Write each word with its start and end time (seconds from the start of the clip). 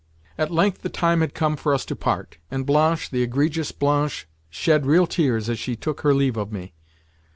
At 0.35 0.49
length 0.49 0.79
the 0.79 0.89
time 0.89 1.21
had 1.21 1.35
come 1.35 1.55
for 1.55 1.75
us 1.75 1.85
to 1.85 1.95
part, 1.95 2.39
and 2.49 2.65
Blanche, 2.65 3.11
the 3.11 3.21
egregious 3.21 3.71
Blanche, 3.71 4.27
shed 4.49 4.87
real 4.87 5.05
tears 5.05 5.47
as 5.47 5.59
she 5.59 5.75
took 5.75 6.01
her 6.01 6.15
leave 6.15 6.37
of 6.37 6.51
me. 6.51 6.73